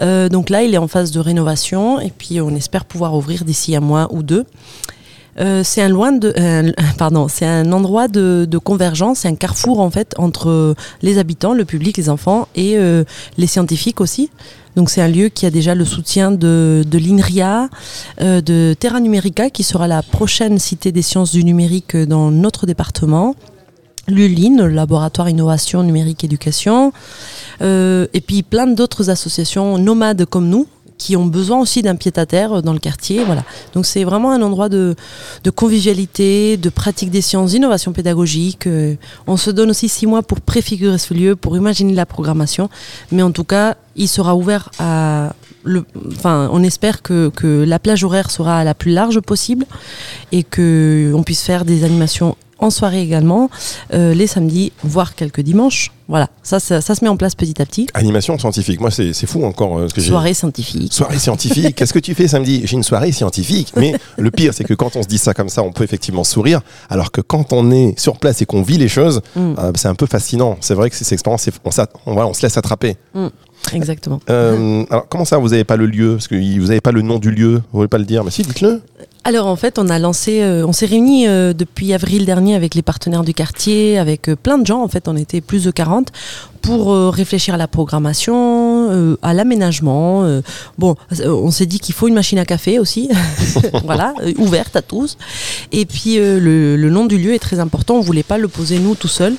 [0.00, 3.44] Euh, donc là, il est en phase de rénovation et puis on espère pouvoir ouvrir
[3.44, 4.44] d'ici un mois ou deux.
[5.40, 9.80] Euh, c'est un loin de, euh, pardon, c'est un endroit de, convergence, c'est un carrefour
[9.80, 12.78] en fait entre les habitants, le public, les enfants et
[13.36, 14.30] les scientifiques aussi.
[14.76, 17.68] Donc c'est un lieu qui a déjà le soutien de, de l'INRIA,
[18.20, 23.34] de Terra Numérica, qui sera la prochaine cité des sciences du numérique dans notre département.
[24.08, 26.92] L'ULIN, le laboratoire innovation numérique éducation,
[27.62, 30.66] euh, et puis plein d'autres associations nomades comme nous
[30.98, 33.24] qui ont besoin aussi d'un pied-à-terre dans le quartier.
[33.24, 33.44] Voilà.
[33.74, 34.94] Donc c'est vraiment un endroit de,
[35.54, 38.66] convivialité, de pratique des sciences, d'innovation pédagogique.
[38.66, 42.70] Euh, on se donne aussi six mois pour préfigurer ce lieu, pour imaginer la programmation.
[43.10, 45.34] Mais en tout cas, il sera ouvert à
[46.18, 49.64] enfin, on espère que, que la plage horaire sera la plus large possible
[50.32, 53.50] et que on puisse faire des animations en soirée également,
[53.92, 55.92] euh, les samedis, voire quelques dimanches.
[56.08, 57.86] Voilà, ça, ça, ça se met en place petit à petit.
[57.94, 60.08] Animation scientifique, moi c'est c'est fou encore euh, ce que j'ai.
[60.10, 60.92] Soirée scientifique.
[60.92, 62.62] Soirée scientifique, qu'est-ce que tu fais samedi?
[62.64, 63.72] J'ai une soirée scientifique.
[63.76, 66.24] Mais le pire, c'est que quand on se dit ça comme ça, on peut effectivement
[66.24, 69.54] sourire, alors que quand on est sur place et qu'on vit les choses, Mm.
[69.58, 70.56] euh, c'est un peu fascinant.
[70.60, 71.70] C'est vrai que ces expériences, on,
[72.06, 72.96] on, voilà, on se laisse attraper.
[73.72, 74.20] Exactement.
[74.28, 76.16] Euh, alors comment ça, vous n'avez pas le lieu?
[76.16, 78.30] Parce que vous n'avez pas le nom du lieu, vous voulez pas le dire Mais
[78.30, 78.82] si, dites-le.
[79.26, 82.74] Alors en fait, on a lancé, euh, on s'est réunis euh, depuis avril dernier avec
[82.74, 84.82] les partenaires du quartier, avec euh, plein de gens.
[84.82, 86.12] En fait, on était plus de 40
[86.60, 90.26] pour réfléchir à la programmation, à l'aménagement.
[90.78, 93.10] bon, on s'est dit qu'il faut une machine à café aussi,
[93.84, 95.18] voilà, ouverte à tous.
[95.72, 97.96] Et puis le, nom du lieu est très important.
[97.96, 99.34] On voulait pas le poser nous tout seul,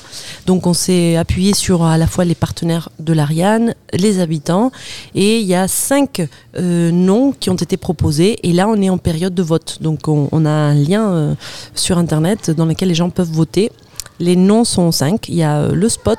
[0.46, 4.70] donc on s'est appuyé sur à la fois les partenaires de l'Ariane, les habitants,
[5.16, 6.22] et il y a cinq
[6.56, 8.38] noms qui ont été proposés.
[8.44, 11.34] Et là, on est en période de vote, donc on, a un lien euh,
[11.74, 13.70] sur internet dans lequel les gens peuvent voter.
[14.18, 15.28] Les noms sont cinq.
[15.28, 16.18] Il y a euh, le spot.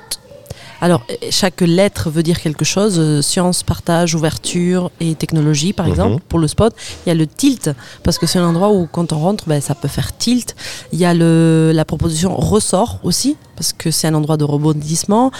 [0.79, 2.95] Alors, chaque lettre veut dire quelque chose.
[2.99, 5.91] euh, science, partage, ouverture et technologie, par Mhm.
[5.91, 6.23] exemple.
[6.29, 6.73] Pour le spot,
[7.05, 7.71] il y a le tilt,
[8.03, 10.55] parce que c'est un endroit où, quand on rentre, ben, ça peut faire tilt.
[10.93, 15.31] Il y a le, la proposition ressort aussi, parce que c'est un endroit de rebondissement.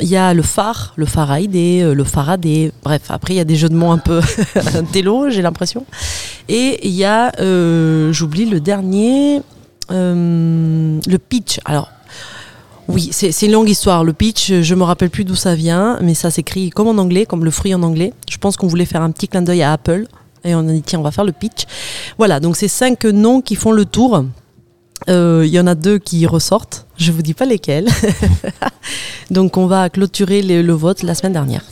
[0.00, 2.70] Il y a le phare, le phare à idées, euh, le Faraday.
[2.84, 4.20] Bref, après, il y a des jeux de mots un peu
[4.92, 5.84] télo, j'ai l'impression.
[6.48, 9.42] Et il y a, euh, j'oublie le dernier,
[9.90, 11.58] euh, le pitch.
[11.64, 11.90] Alors,
[12.88, 14.04] oui, c'est une longue histoire.
[14.04, 17.24] Le pitch, je me rappelle plus d'où ça vient, mais ça s'écrit comme en anglais,
[17.26, 18.12] comme le fruit en anglais.
[18.30, 20.06] Je pense qu'on voulait faire un petit clin d'œil à Apple.
[20.44, 21.64] Et on a dit, tiens, on va faire le pitch.
[22.18, 24.24] Voilà, donc c'est cinq noms qui font le tour.
[25.08, 26.86] Euh, Il y en a deux qui ressortent.
[26.98, 27.88] Je vous dis pas lesquels.
[29.30, 31.62] donc on va clôturer le, le vote la semaine dernière.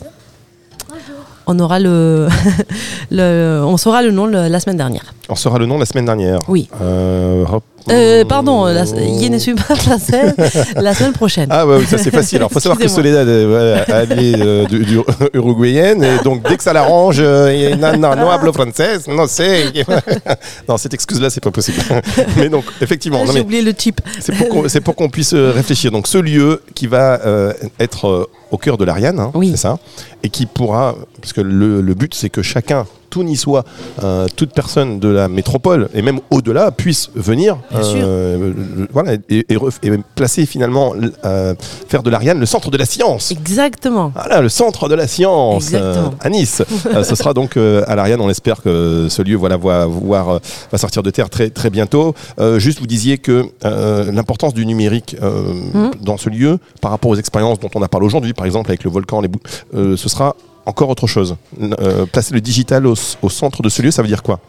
[1.45, 2.29] On aura le,
[3.11, 5.13] le- on saura le nom le- la semaine dernière.
[5.29, 6.39] On saura le nom la semaine dernière.
[6.47, 6.69] Oui.
[6.81, 7.63] Euh, hop.
[7.89, 10.33] Euh, pardon, la, Yen et Super, la semaine,
[10.75, 11.47] la semaine prochaine.
[11.51, 12.37] Ah ouais, oui, ça c'est facile.
[12.37, 12.87] Alors faut savoir que.
[12.87, 14.99] Soledad euh, voilà, elle est euh, du, du-
[15.33, 19.73] uruguayenne et donc dès que ça l'arrange, euh, non, non, no hablo français, non c'est,
[20.69, 21.77] non cette excuse là c'est pas possible.
[22.37, 23.99] Mais donc effectivement, J'ai oublié le type.
[24.19, 25.91] c'est pour qu'on qu'on puisse euh, réfléchir.
[25.91, 29.51] Donc ce lieu qui va euh, être euh, au cœur de l'Ariane, hein, Oui.
[29.51, 29.79] c'est ça,
[30.23, 33.63] et qui pourra, parce que le, le but c'est que chacun, tout niçois,
[34.03, 38.01] euh, toute personne de la métropole et même au-delà puisse venir, sûr.
[38.01, 38.53] euh,
[38.91, 40.93] voilà, et, et ref- et placer finalement,
[41.25, 41.53] euh,
[41.87, 43.29] faire de l'Ariane le centre de la science.
[43.31, 44.11] Exactement.
[44.15, 46.63] Voilà, le centre de la science euh, à Nice.
[46.93, 48.19] Euh, ce sera donc euh, à l'Ariane.
[48.21, 52.13] On espère que ce lieu voilà, va, euh, sortir de terre très, très bientôt.
[52.39, 55.91] Euh, juste, vous disiez que euh, l'importance du numérique euh, Mhm.
[56.01, 58.83] dans ce lieu, par rapport aux expériences dont on a parlé aujourd'hui, par exemple avec
[58.83, 59.29] le volcan, les
[59.75, 61.35] euh, ce sera encore autre chose.
[61.61, 64.39] Euh, placer le digital au, au centre de ce lieu, ça veut dire quoi?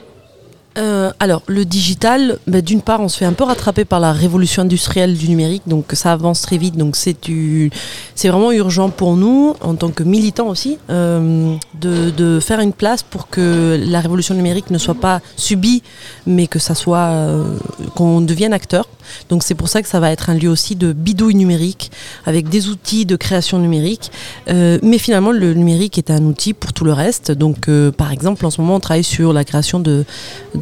[0.77, 4.13] Euh, alors, le digital, bah, d'une part, on se fait un peu rattraper par la
[4.13, 9.55] révolution industrielle du numérique, donc ça avance très vite, donc c'est vraiment urgent pour nous,
[9.61, 14.71] en tant que militants aussi, euh, de, faire une place pour que la révolution numérique
[14.71, 15.83] ne soit pas subie,
[16.27, 17.57] mais que ça soit euh,
[17.95, 18.89] qu'on devienne acteur.
[19.29, 21.93] Donc c'est pour ça que ça va être un lieu aussi de bidouille numérique,
[22.27, 24.11] avec des outils de création numérique.
[24.49, 27.31] Mais finalement, le numérique est un outil pour tout le reste.
[27.31, 30.05] Donc, par exemple, en ce moment, on travaille sur la création de,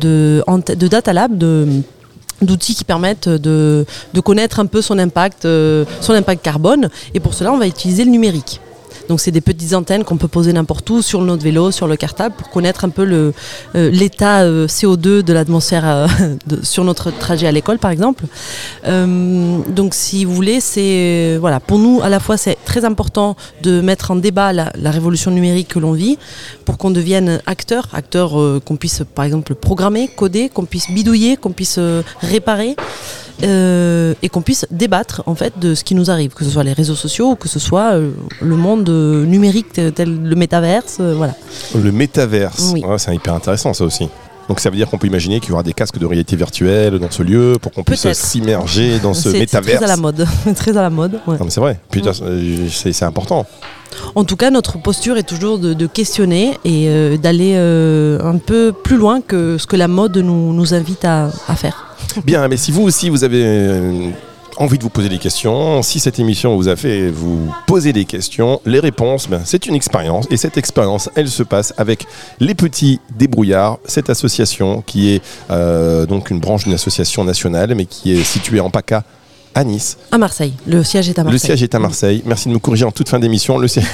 [0.02, 1.36] de data lab,
[2.42, 3.84] d'outils qui permettent de,
[4.24, 4.80] connaître un peu
[5.44, 6.90] euh, son impact carbone.
[7.14, 8.60] Et pour cela, on va utiliser le numérique.
[9.08, 11.96] Donc c'est des petites antennes qu'on peut poser n'importe où, sur notre vélo, sur le
[11.96, 13.32] cartable, pour connaître un peu euh,
[13.90, 16.06] l'état euh, CO2 de l'atmosphère euh,
[16.62, 18.24] sur notre trajet à l'école, par exemple.
[18.84, 23.80] Donc si vous voulez, c'est voilà, pour nous à la fois c'est très important de
[23.80, 26.18] mettre en débat la, la révolution numérique que l'on vit,
[26.64, 28.32] pour qu'on devienne acteur, acteur
[28.64, 31.78] qu'on puisse par exemple programmer, coder, qu'on puisse bidouiller, qu'on puisse
[32.20, 32.76] réparer.
[33.42, 36.64] Euh, et qu'on puisse débattre en fait de ce qui nous arrive, que ce soit
[36.64, 41.00] les réseaux sociaux ou que ce soit euh, le monde euh, numérique tel, le métaverse,
[41.00, 41.34] voilà.
[41.74, 42.70] Le métaverse.
[42.74, 42.84] Oui.
[42.84, 44.08] Ouais, c'est hyper intéressant ça aussi.
[44.48, 46.98] Donc ça veut dire qu'on peut imaginer qu'il y aura des casques de réalité virtuelle
[46.98, 49.76] dans ce lieu pour qu'on puisse s'immerger dans ce métaverse.
[49.78, 50.26] très à la mode,
[50.56, 51.20] très à la mode.
[51.26, 51.36] ouais.
[51.48, 51.78] C'est vrai.
[52.70, 53.46] C'est c'est important.
[54.14, 58.38] En tout cas, notre posture est toujours de, de questionner et euh, d'aller euh, un
[58.38, 61.91] peu plus loin que ce que la mode nous, nous invite à, à faire.
[62.24, 64.10] Bien, mais si vous aussi vous avez euh,
[64.56, 68.04] envie de vous poser des questions, si cette émission vous a fait vous poser des
[68.04, 70.26] questions, les réponses, ben, c'est une expérience.
[70.30, 72.06] Et cette expérience, elle se passe avec
[72.40, 77.86] les petits débrouillards, cette association qui est euh, donc une branche d'une association nationale, mais
[77.86, 79.04] qui est située en PACA
[79.54, 79.98] à Nice.
[80.10, 80.54] À Marseille.
[80.66, 81.40] Le siège est à Marseille.
[81.40, 82.22] Le siège est à Marseille.
[82.26, 83.58] Merci de me corriger en toute fin d'émission.
[83.58, 83.86] Le siège...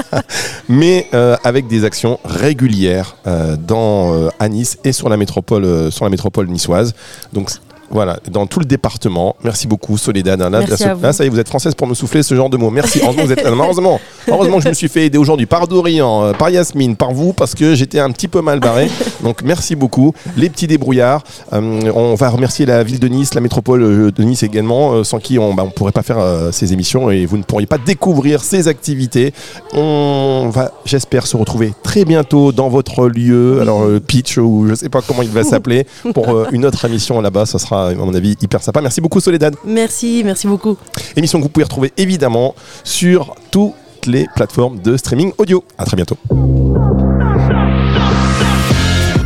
[0.68, 5.90] Mais euh, avec des actions régulières euh, dans, euh, à Nice et sur la métropole,
[5.90, 6.94] sur la métropole niçoise.
[7.32, 7.50] Donc
[7.92, 9.36] voilà, dans tout le département.
[9.44, 10.40] Merci beaucoup, Soledad.
[10.40, 11.02] Là, Merci là, à vous.
[11.02, 12.70] là, ça y est, vous êtes française pour me souffler ce genre de mots.
[12.70, 13.00] Merci.
[13.02, 16.32] Heureusement, vous êtes heureusement, heureusement que je me suis fait aider aujourd'hui par Dorian, euh,
[16.32, 18.90] par Yasmine, par vous, parce que j'étais un petit peu mal barré.
[19.22, 20.12] Donc, merci beaucoup.
[20.36, 21.22] Les petits débrouillards.
[21.52, 25.04] Euh, on va remercier la ville de Nice, la métropole euh, de Nice également, euh,
[25.04, 27.78] sans qui on ne pourrait pas faire euh, ces émissions et vous ne pourriez pas
[27.78, 29.32] découvrir ces activités.
[29.74, 33.60] On va, j'espère, se retrouver très bientôt dans votre lieu.
[33.60, 37.46] Alors, pitch ou je sais pas comment il va s'appeler pour une autre émission là-bas.
[37.46, 37.58] Ça
[37.90, 38.80] sera, à mon avis, hyper sympa.
[38.80, 39.54] Merci beaucoup, Soledad.
[39.64, 40.76] Merci, merci beaucoup.
[41.16, 43.74] Émission que vous pouvez retrouver évidemment sur toutes
[44.06, 45.64] les plateformes de streaming audio.
[45.78, 46.16] À très bientôt.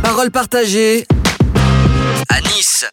[0.03, 1.05] Parole partagée
[2.29, 2.85] à Nice.